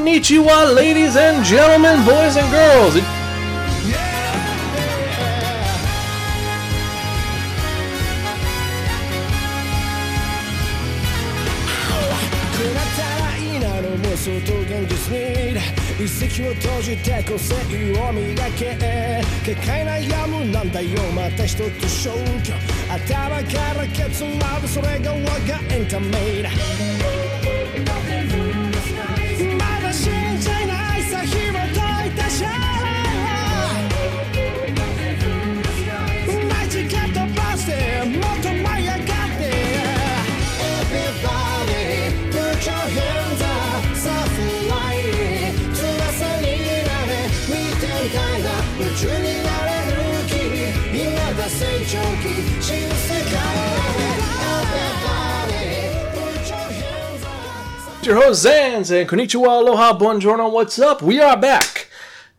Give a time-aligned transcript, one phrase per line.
[0.00, 3.20] Konnichiwa, ladies and gentlemen, boys and girls.
[58.10, 61.00] Your host and Konnichiwa, Aloha, Buongiorno, what's up?
[61.00, 61.88] We are back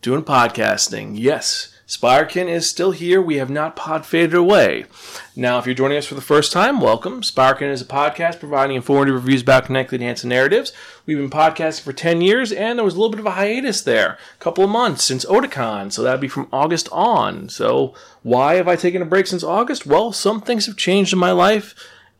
[0.01, 1.13] doing podcasting.
[1.17, 3.21] Yes, Spirekin is still here.
[3.21, 4.83] We have not pod faded away.
[5.33, 7.21] Now, if you're joining us for the first time, welcome.
[7.21, 10.73] Spirekin is a podcast providing informative reviews about connected enhanced narratives.
[11.05, 13.81] We've been podcasting for 10 years, and there was a little bit of a hiatus
[13.81, 17.47] there, a couple of months since Otakon, so that'd be from August on.
[17.47, 19.85] So, why have I taken a break since August?
[19.85, 21.73] Well, some things have changed in my life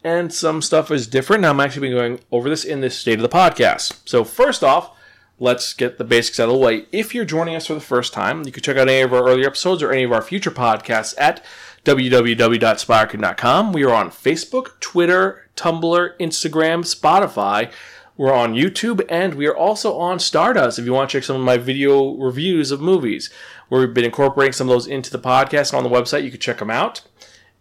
[0.04, 1.42] and some stuff is different.
[1.42, 4.00] Now I'm actually been going over this in this state of the podcast.
[4.06, 4.98] So first off,
[5.40, 6.86] let's get the basics out of the way.
[6.92, 9.28] If you're joining us for the first time, you can check out any of our
[9.28, 11.44] earlier episodes or any of our future podcasts at
[11.86, 13.74] www.spirekin.com.
[13.74, 17.72] We are on Facebook, Twitter, Tumblr, Instagram, Spotify.
[18.18, 21.38] We're on YouTube, and we are also on Stardust if you want to check some
[21.38, 23.32] of my video reviews of movies,
[23.70, 26.24] where we've been incorporating some of those into the podcast and on the website.
[26.24, 27.02] You can check them out.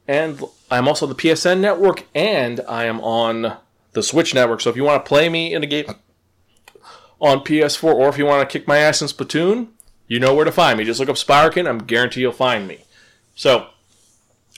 [0.07, 3.57] And I'm also on the PSN network, and I am on
[3.93, 4.61] the Switch network.
[4.61, 5.87] So if you want to play me in a game
[7.21, 9.69] on PS4, or if you want to kick my ass in Splatoon,
[10.07, 10.85] you know where to find me.
[10.85, 11.69] Just look up Spirekin.
[11.69, 12.85] I'm guarantee you'll find me.
[13.35, 13.69] So,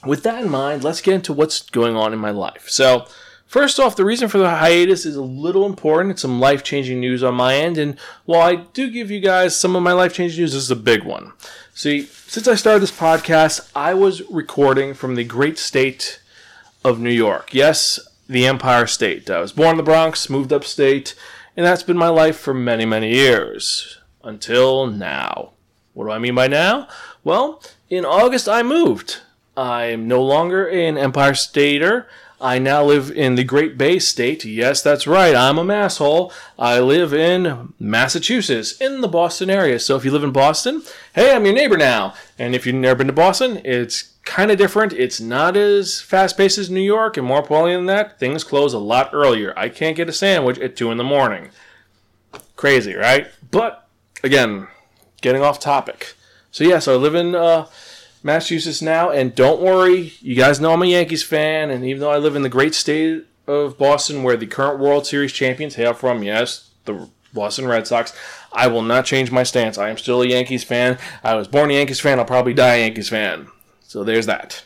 [0.04, 2.68] with that in mind, let's get into what's going on in my life.
[2.68, 3.06] So,
[3.52, 6.12] first off, the reason for the hiatus is a little important.
[6.12, 7.76] It's some life changing news on my end.
[7.76, 10.70] And while I do give you guys some of my life changing news, this is
[10.70, 11.34] a big one.
[11.74, 16.20] See, since I started this podcast, I was recording from the great state
[16.82, 17.52] of New York.
[17.52, 19.28] Yes, the Empire State.
[19.28, 21.14] I was born in the Bronx, moved upstate,
[21.54, 23.98] and that's been my life for many, many years.
[24.24, 25.50] Until now.
[25.92, 26.88] What do I mean by now?
[27.22, 29.18] Well, in August I moved.
[29.54, 32.08] I'm no longer an Empire Stater.
[32.42, 34.44] I now live in the Great Bay State.
[34.44, 35.34] Yes, that's right.
[35.34, 36.32] I'm a masshole.
[36.58, 39.78] I live in Massachusetts, in the Boston area.
[39.78, 40.82] So if you live in Boston,
[41.14, 42.14] hey, I'm your neighbor now.
[42.40, 44.92] And if you've never been to Boston, it's kind of different.
[44.92, 48.74] It's not as fast paced as New York, and more importantly than that, things close
[48.74, 49.56] a lot earlier.
[49.56, 51.50] I can't get a sandwich at 2 in the morning.
[52.56, 53.28] Crazy, right?
[53.52, 53.88] But
[54.24, 54.66] again,
[55.20, 56.14] getting off topic.
[56.50, 57.66] So yeah, so I live in uh,
[58.22, 62.10] Massachusetts now, and don't worry, you guys know I'm a Yankees fan, and even though
[62.10, 65.92] I live in the great state of Boston, where the current World Series champions hail
[65.92, 68.12] from, yes, the Boston Red Sox,
[68.52, 69.78] I will not change my stance.
[69.78, 70.98] I am still a Yankees fan.
[71.24, 72.18] I was born a Yankees fan.
[72.18, 73.48] I'll probably die a Yankees fan.
[73.80, 74.64] So there's that.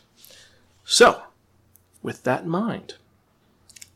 [0.84, 1.22] So,
[2.02, 2.94] with that in mind,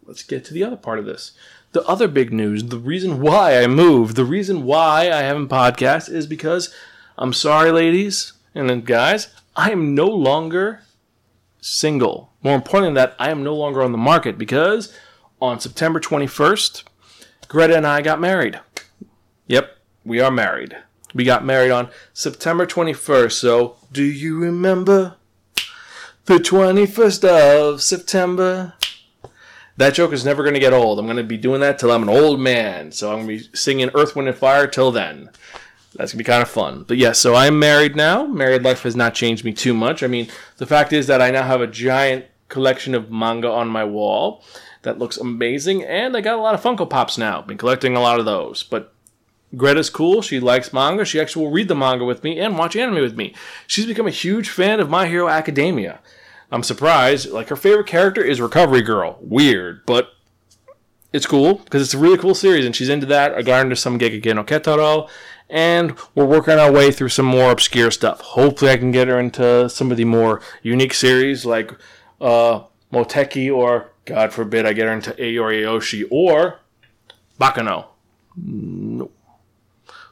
[0.06, 1.32] let's get to the other part of this.
[1.72, 6.08] The other big news, the reason why I moved, the reason why I haven't podcast
[6.08, 6.74] is because
[7.16, 9.28] I'm sorry, ladies and guys,
[9.60, 10.80] I am no longer
[11.60, 12.32] single.
[12.42, 14.90] More important than that, I am no longer on the market because
[15.38, 16.84] on September 21st,
[17.46, 18.58] Greta and I got married.
[19.48, 20.78] Yep, we are married.
[21.12, 23.32] We got married on September 21st.
[23.32, 25.16] So, do you remember
[26.24, 28.72] the 21st of September?
[29.76, 30.98] That joke is never going to get old.
[30.98, 32.92] I'm going to be doing that till I'm an old man.
[32.92, 35.28] So, I'm going to be singing Earth, Wind, and Fire till then.
[35.94, 36.84] That's to be kind of fun.
[36.86, 38.26] But yes, so I'm married now.
[38.26, 40.02] Married life has not changed me too much.
[40.02, 40.28] I mean,
[40.58, 44.44] the fact is that I now have a giant collection of manga on my wall
[44.82, 47.42] that looks amazing, and I got a lot of Funko Pops now.
[47.42, 48.62] Been collecting a lot of those.
[48.62, 48.94] But
[49.56, 50.22] Greta's cool.
[50.22, 51.04] She likes manga.
[51.04, 53.34] She actually will read the manga with me and watch anime with me.
[53.66, 56.00] She's become a huge fan of My Hero Academia.
[56.52, 57.30] I'm surprised.
[57.30, 59.18] Like, her favorite character is Recovery Girl.
[59.20, 60.10] Weird, but
[61.12, 63.34] it's cool because it's a really cool series, and she's into that.
[63.34, 65.08] I got into some GeGeGe no Kitaro,
[65.50, 68.20] and we're working our way through some more obscure stuff.
[68.20, 71.72] Hopefully, I can get her into some of the more unique series like
[72.20, 76.60] uh, Moteki, or God forbid, I get her into Ai Yori Aoshi or
[77.40, 77.86] Baccano.
[78.36, 79.10] No.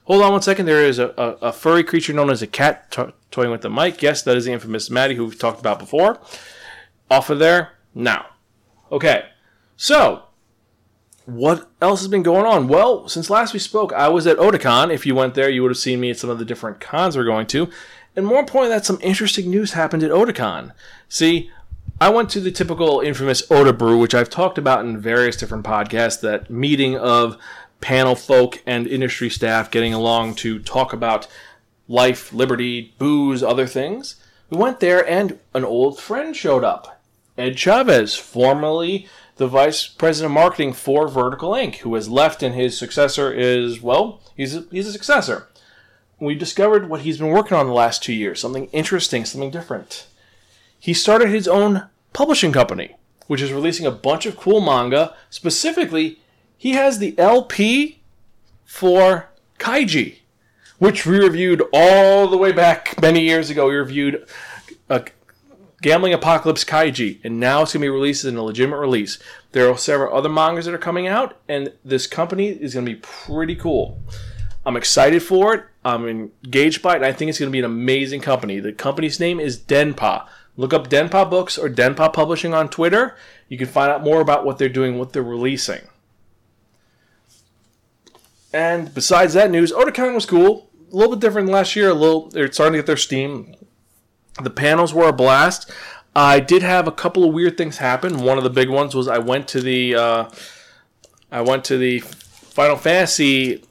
[0.04, 0.64] Hold on one second.
[0.66, 3.68] There is a, a, a furry creature known as a cat to- toying with the
[3.68, 4.00] mic.
[4.00, 6.18] Yes, that is the infamous Maddie who we've talked about before.
[7.10, 8.26] Off of there now.
[8.90, 9.26] Okay,
[9.76, 10.27] so
[11.28, 12.68] what else has been going on?
[12.68, 14.90] Well, since last we spoke, I was at Otakon.
[14.90, 17.18] If you went there, you would have seen me at some of the different cons
[17.18, 17.68] we're going to.
[18.16, 20.72] And more importantly, that some interesting news happened at Otakon.
[21.06, 21.50] See,
[22.00, 25.66] I went to the typical infamous Oda Brew, which I've talked about in various different
[25.66, 27.36] podcasts, that meeting of
[27.82, 31.28] panel folk and industry staff getting along to talk about
[31.88, 34.16] life, liberty, booze, other things.
[34.48, 37.02] We went there and an old friend showed up.
[37.36, 39.06] Ed Chavez, formerly
[39.38, 43.80] the vice president of marketing for Vertical Inc., who has left and his successor is,
[43.80, 45.48] well, he's a, he's a successor.
[46.20, 50.06] We discovered what he's been working on the last two years, something interesting, something different.
[50.78, 52.96] He started his own publishing company,
[53.28, 55.14] which is releasing a bunch of cool manga.
[55.30, 56.18] Specifically,
[56.56, 58.00] he has the LP
[58.64, 59.28] for
[59.60, 60.18] Kaiji,
[60.78, 63.68] which we reviewed all the way back many years ago.
[63.68, 64.26] We reviewed
[64.90, 65.00] uh,
[65.80, 69.18] Gambling Apocalypse Kaiji, and now it's going to be released in a legitimate release.
[69.52, 72.92] There are several other mangas that are coming out, and this company is going to
[72.92, 74.00] be pretty cool.
[74.66, 75.64] I'm excited for it.
[75.84, 78.58] I'm engaged by it, and I think it's going to be an amazing company.
[78.58, 80.26] The company's name is Denpa.
[80.56, 83.16] Look up Denpa Books or Denpa Publishing on Twitter.
[83.48, 85.82] You can find out more about what they're doing, what they're releasing.
[88.52, 90.68] And besides that news, Otakon was cool.
[90.92, 91.90] A little bit different last year.
[91.90, 93.54] A little, they're starting to get their steam.
[94.42, 95.70] The panels were a blast.
[96.14, 98.22] I did have a couple of weird things happen.
[98.22, 100.30] One of the big ones was I went to the uh,
[101.30, 103.64] I went to the Final Fantasy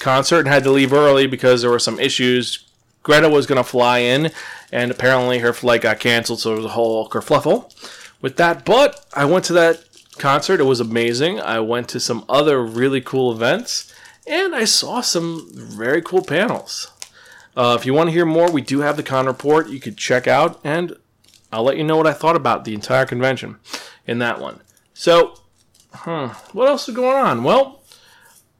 [0.00, 2.66] concert and had to leave early because there were some issues.
[3.02, 4.30] Greta was going to fly in,
[4.70, 7.72] and apparently her flight got canceled, so it was a whole kerfluffle
[8.20, 8.64] with that.
[8.64, 9.84] But I went to that
[10.18, 11.40] concert; it was amazing.
[11.40, 13.92] I went to some other really cool events,
[14.26, 16.91] and I saw some very cool panels.
[17.56, 19.96] Uh, if you want to hear more, we do have the con report you could
[19.96, 20.96] check out, and
[21.52, 23.58] I'll let you know what I thought about the entire convention
[24.06, 24.60] in that one.
[24.94, 25.38] So,
[25.92, 27.44] huh, what else is going on?
[27.44, 27.82] Well,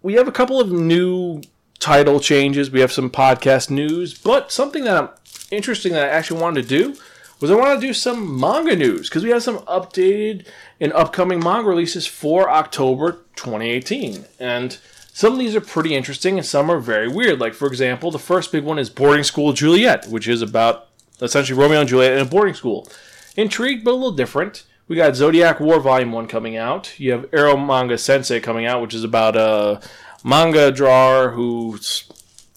[0.03, 1.43] we have a couple of new
[1.79, 2.71] title changes.
[2.71, 5.09] We have some podcast news, but something that I'm
[5.51, 6.97] interesting that I actually wanted to do
[7.41, 10.47] was I want to do some manga news because we have some updated
[10.81, 14.79] and upcoming manga releases for October 2018, and
[15.15, 17.39] some of these are pretty interesting and some are very weird.
[17.39, 20.89] Like for example, the first big one is Boarding School Juliet, which is about
[21.21, 22.89] essentially Romeo and Juliet in a boarding school.
[23.37, 24.65] Intrigued, but a little different.
[24.89, 26.99] We got Zodiac War Volume 1 coming out.
[26.99, 29.81] You have Eromanga Sensei coming out, which is about a
[30.25, 32.11] manga drawer who's.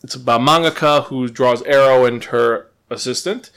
[0.04, 3.52] It's about mangaka who draws Arrow and her assistant.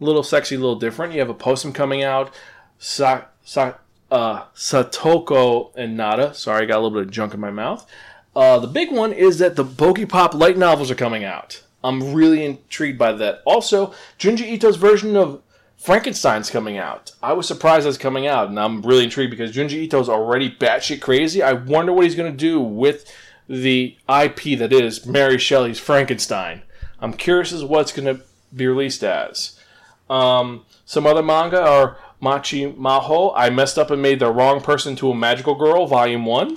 [0.00, 1.12] A little sexy, a little different.
[1.12, 2.34] You have a possum coming out.
[2.78, 3.74] Sa, sa,
[4.10, 6.34] uh, Satoko and Nada.
[6.34, 7.88] Sorry, I got a little bit of junk in my mouth.
[8.36, 11.62] Uh, the big one is that the Boogiepop light novels are coming out.
[11.84, 13.42] I'm really intrigued by that.
[13.44, 15.42] Also, Junji Ito's version of
[15.76, 17.12] Frankenstein's coming out.
[17.22, 21.02] I was surprised that's coming out, and I'm really intrigued because Junji Ito's already batshit
[21.02, 21.42] crazy.
[21.42, 23.12] I wonder what he's going to do with
[23.48, 26.62] the IP that is Mary Shelley's Frankenstein.
[27.00, 29.60] I'm curious as what it's going to be released as.
[30.08, 33.32] Um, some other manga are Machi Maho.
[33.36, 36.56] I messed up and made the wrong person to a magical girl, Volume 1.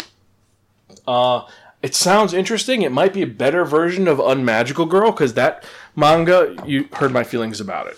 [1.05, 1.41] Uh,
[1.87, 2.81] it sounds interesting.
[2.81, 5.63] It might be a better version of Unmagical Girl because that
[5.95, 7.97] manga, you heard my feelings about it.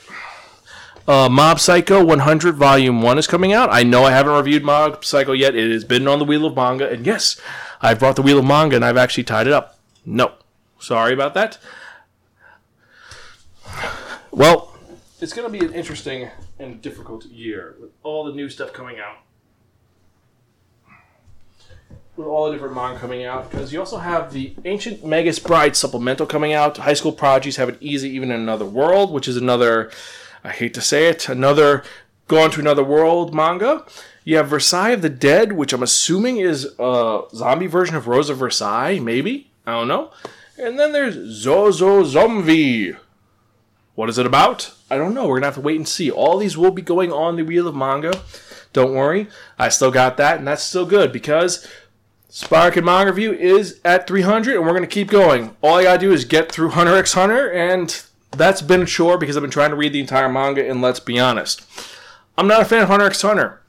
[1.07, 3.73] Uh, Mob Psycho 100 Volume 1 is coming out.
[3.73, 5.55] I know I haven't reviewed Mob Psycho yet.
[5.55, 6.87] It has been on the Wheel of Manga.
[6.87, 7.41] And yes,
[7.81, 9.79] I've brought the Wheel of Manga and I've actually tied it up.
[10.05, 10.33] No.
[10.79, 11.57] Sorry about that.
[14.29, 14.77] Well,
[15.19, 16.29] it's going to be an interesting
[16.59, 19.17] and difficult year with all the new stuff coming out.
[22.19, 25.77] With all the different manga coming out, because you also have the Ancient Magus Bride
[25.77, 26.75] supplemental coming out.
[26.75, 29.89] High School Prodigies have it easy even in another world, which is another,
[30.43, 31.81] I hate to say it, another
[32.27, 33.85] Gone to Another World manga.
[34.25, 38.29] You have Versailles of the Dead, which I'm assuming is a zombie version of Rose
[38.29, 39.49] of Versailles, maybe?
[39.65, 40.11] I don't know.
[40.57, 42.97] And then there's Zozo Zombie.
[43.95, 44.73] What is it about?
[44.91, 45.21] I don't know.
[45.21, 46.11] We're going to have to wait and see.
[46.11, 48.11] All these will be going on the Wheel of Manga.
[48.73, 49.29] Don't worry.
[49.57, 51.65] I still got that, and that's still good because
[52.31, 55.55] Sparkin Manga Review is at 300, and we're going to keep going.
[55.61, 58.85] All I got to do is get through Hunter x Hunter, and that's been a
[58.85, 61.65] chore because I've been trying to read the entire manga, and let's be honest.
[62.37, 63.63] I'm not a fan of Hunter x Hunter.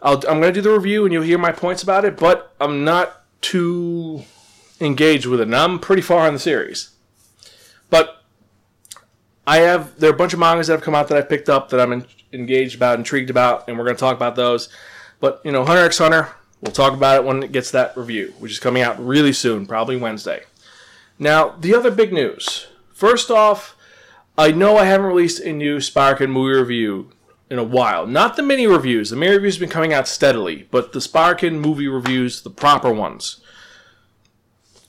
[0.00, 2.54] I'll, I'm going to do the review, and you'll hear my points about it, but
[2.60, 4.22] I'm not too
[4.80, 6.90] engaged with it, and I'm pretty far in the series.
[7.90, 8.22] But
[9.44, 11.48] I have there are a bunch of mangas that have come out that I've picked
[11.48, 14.68] up that I'm en- engaged about, intrigued about, and we're going to talk about those.
[15.18, 16.28] But you know, Hunter x Hunter,
[16.60, 19.66] we'll talk about it when it gets that review, which is coming out really soon,
[19.66, 20.42] probably Wednesday.
[21.18, 22.68] Now, the other big news.
[22.92, 23.76] First off,
[24.36, 27.10] I know I haven't released a new Sparkin movie review.
[27.50, 28.06] in a while.
[28.06, 29.10] Not the mini reviews.
[29.10, 32.92] The mini reviews have been coming out steadily, but the Sparkin movie reviews, the proper
[32.92, 33.40] ones.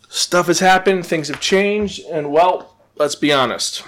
[0.09, 3.83] Stuff has happened, things have changed, and well, let's be honest.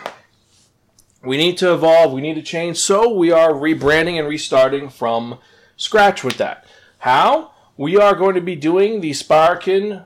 [1.24, 5.38] We need to evolve, we need to change, so we are rebranding and restarting from
[5.78, 6.66] scratch with that.
[7.00, 7.52] How?
[7.82, 10.04] We are going to be doing the Sparkin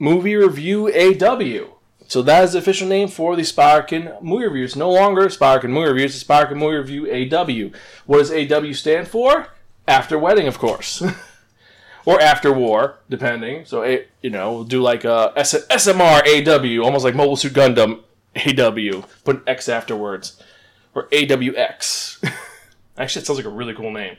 [0.00, 1.76] Movie Review AW.
[2.08, 4.74] So that is the official name for the Sparkin Movie Reviews.
[4.74, 7.78] No longer Sparkin Movie Reviews, it's Sparkin Movie Review AW.
[8.06, 9.46] What does AW stand for?
[9.86, 11.04] After wedding, of course.
[12.04, 13.64] or after war, depending.
[13.64, 17.52] So, a, you know, we'll do like a S- SMR AW, almost like Mobile Suit
[17.52, 18.00] Gundam
[18.34, 19.06] AW.
[19.22, 20.42] Put an X afterwards.
[20.96, 22.28] Or AWX.
[22.98, 24.16] Actually, it sounds like a really cool name.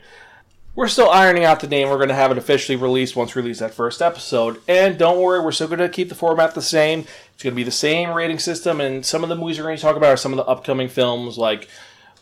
[0.76, 1.88] We're still ironing out the name.
[1.88, 4.60] We're going to have it officially released once we release that first episode.
[4.68, 7.06] And don't worry, we're still going to keep the format the same.
[7.32, 8.78] It's going to be the same rating system.
[8.82, 10.88] And some of the movies we're going to talk about are some of the upcoming
[10.88, 11.70] films like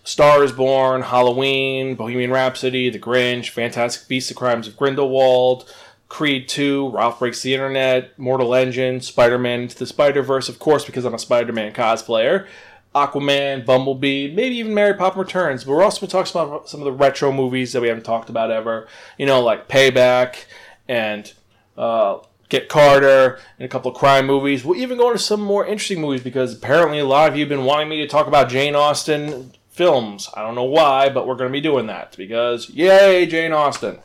[0.05, 5.69] Star is Born, Halloween, Bohemian Rhapsody, The Grinch, Fantastic Beasts: The Crimes of Grindelwald,
[6.09, 10.61] Creed 2, Ralph Breaks the Internet, Mortal Engine, Spider Man Into the Spider Verse, of
[10.61, 12.47] course, because I'm a Spider Man cosplayer,
[12.95, 15.65] Aquaman, Bumblebee, maybe even Mary Poppins Returns.
[15.65, 18.05] But we're also going to talk about some of the retro movies that we haven't
[18.05, 18.87] talked about ever.
[19.19, 20.45] You know, like Payback
[20.89, 21.33] and
[21.77, 24.65] uh, Get Carter and a couple of crime movies.
[24.65, 27.49] We'll even go into some more interesting movies because apparently a lot of you have
[27.49, 30.31] been wanting me to talk about Jane Austen films.
[30.35, 33.99] I don't know why, but we're going to be doing that because, yay, Jane Austen.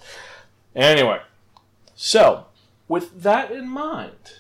[0.76, 1.20] Anyway,
[1.96, 2.46] so
[2.88, 4.34] with that in mind,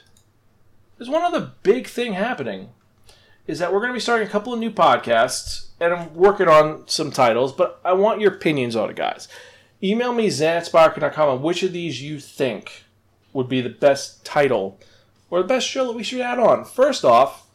[0.97, 2.69] there's one other big thing happening
[3.49, 6.47] is that we're going to be starting a couple of new podcasts and I'm working
[6.47, 9.27] on some titles, but I want your opinions on it, guys.
[9.81, 12.83] Email me, zansparker.com, on which of these you think
[13.33, 14.77] would be the best title
[15.31, 16.63] or the best show that we should add on.
[16.63, 17.47] First off,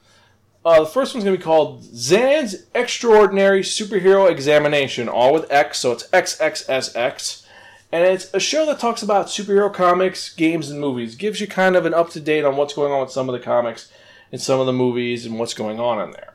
[0.64, 5.78] uh, the first one's going to be called Zan's Extraordinary Superhero Examination, all with X,
[5.78, 7.46] so it's XXSX.
[7.92, 11.14] And it's a show that talks about superhero comics, games, and movies.
[11.14, 13.34] Gives you kind of an up to date on what's going on with some of
[13.34, 13.92] the comics
[14.34, 16.34] and some of the movies and what's going on in there.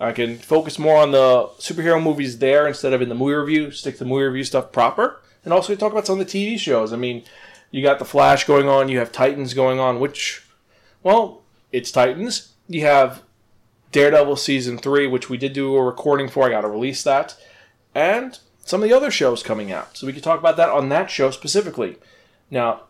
[0.00, 3.70] I can focus more on the superhero movies there instead of in the movie review,
[3.70, 5.20] stick the movie review stuff proper.
[5.44, 6.90] And also talk about some of the TV shows.
[6.90, 7.22] I mean,
[7.70, 10.42] you got The Flash going on, you have Titans going on, which,
[11.02, 12.54] well, it's Titans.
[12.66, 13.22] You have
[13.92, 16.46] Daredevil season three, which we did do a recording for.
[16.46, 17.36] I got to release that,
[17.94, 19.98] and some of the other shows coming out.
[19.98, 21.98] So we can talk about that on that show specifically.
[22.50, 22.84] Now,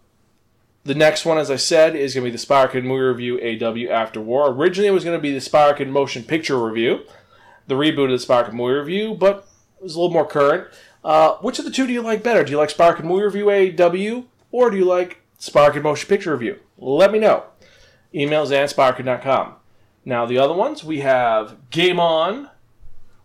[0.85, 3.93] the next one, as I said, is going to be the Sparkin Movie Review AW
[3.93, 4.51] After War.
[4.51, 7.05] Originally, it was going to be the Sparkin Motion Picture Review,
[7.67, 9.49] the reboot of the Sparkin Movie Review, but
[9.79, 10.69] it was a little more current.
[11.03, 12.45] Uh, which of the two do you like better?
[12.45, 16.61] Do you like Sparkin Movie Review AW, or do you like Sparkin Motion Picture Review?
[16.77, 17.45] Let me know.
[18.15, 19.55] Emails Email zansparkin.com.
[20.05, 22.51] Now, the other ones, we have Game On,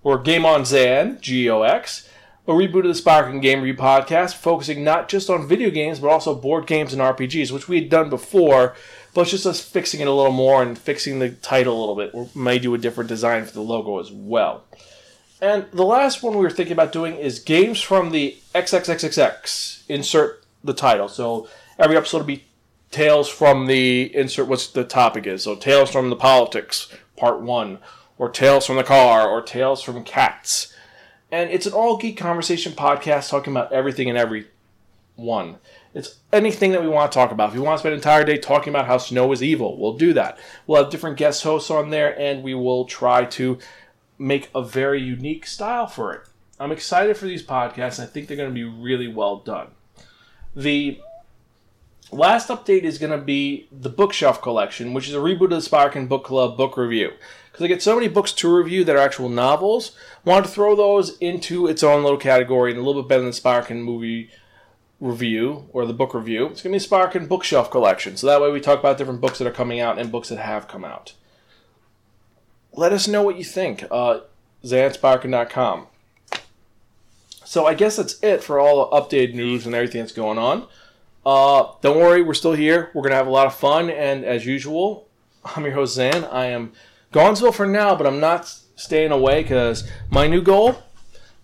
[0.01, 2.09] or Game On Zan, G O X,
[2.48, 6.10] a reboot of the Sparkin Game Review podcast, focusing not just on video games, but
[6.10, 8.75] also board games and RPGs, which we had done before,
[9.13, 11.96] but it's just us fixing it a little more and fixing the title a little
[11.96, 12.13] bit.
[12.13, 14.63] We may do a different design for the logo as well.
[15.41, 19.84] And the last one we were thinking about doing is games from the XXXXX.
[19.88, 21.08] Insert the title.
[21.08, 22.46] So every episode will be
[22.91, 25.43] Tales from the insert what's the topic is.
[25.43, 27.77] So Tales from the Politics, part one,
[28.17, 30.74] or Tales from the Car, or Tales from Cats.
[31.31, 34.48] And it's an all geek conversation podcast talking about everything and every
[35.15, 35.57] one.
[35.93, 37.50] It's anything that we want to talk about.
[37.50, 39.98] If we want to spend an entire day talking about how snow is evil, we'll
[39.98, 40.38] do that.
[40.65, 43.59] We'll have different guest hosts on there, and we will try to
[44.17, 46.21] make a very unique style for it.
[46.59, 49.69] I'm excited for these podcasts, I think they're going to be really well done.
[50.55, 51.00] The
[52.11, 55.61] last update is going to be the bookshelf collection, which is a reboot of the
[55.61, 57.11] Sparkin Book Club book review.
[57.51, 60.75] Because I get so many books to review that are actual novels, wanted to throw
[60.75, 64.29] those into its own little category and a little bit better than the Sparkin movie
[64.99, 66.47] review or the book review.
[66.47, 68.17] It's going to be Sparkin bookshelf collection.
[68.17, 70.39] So that way we talk about different books that are coming out and books that
[70.39, 71.13] have come out.
[72.73, 73.83] Let us know what you think.
[73.89, 74.21] Uh,
[74.63, 75.87] zansparkin.com.
[77.45, 80.67] So I guess that's it for all the updated news and everything that's going on.
[81.25, 82.91] Uh, don't worry, we're still here.
[82.93, 85.07] We're gonna have a lot of fun, and as usual,
[85.43, 86.23] I'm your host Zan.
[86.25, 86.71] I am
[87.11, 90.83] Gonzville for now, but I'm not staying away because my new goal.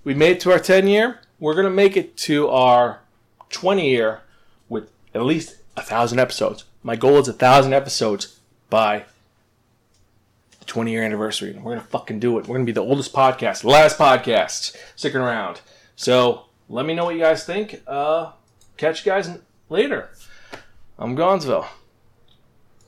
[0.04, 1.20] We made it to our 10 year.
[1.40, 3.02] We're gonna make it to our
[3.50, 4.22] 20 year
[4.70, 6.64] with at least a thousand episodes.
[6.84, 8.40] My goal is a thousand episodes
[8.70, 9.06] by
[10.60, 11.52] the 20 year anniversary.
[11.52, 12.48] And we're gonna fucking do it.
[12.48, 15.62] We're gonna be the oldest podcast, last podcast sticking around.
[15.96, 17.82] So let me know what you guys think.
[17.88, 18.32] Uh,
[18.78, 19.28] catch you guys
[19.70, 20.10] later.
[20.98, 21.68] I'm Gonzville.